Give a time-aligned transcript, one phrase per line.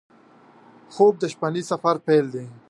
[0.93, 2.45] خوب د شپهني سفر پیل دی